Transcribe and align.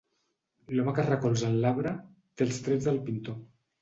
L'home 0.77 0.93
que 0.95 1.03
es 1.03 1.11
recolza 1.11 1.45
en 1.49 1.59
l'arbre 1.65 1.93
té 2.23 2.47
els 2.49 2.59
trets 2.69 2.89
del 2.89 2.99
pintor. 3.11 3.39